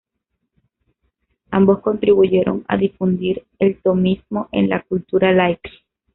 Ambos 1.51 1.81
contribuyeron 1.81 2.65
a 2.67 2.75
difundir 2.75 3.45
el 3.59 3.79
tomismo 3.83 4.49
en 4.51 4.67
la 4.67 4.81
cultura 4.81 5.31
laica. 5.31 5.69